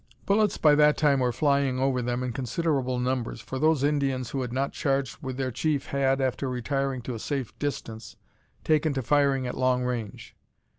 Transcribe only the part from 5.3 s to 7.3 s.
their chief had, after retiring to a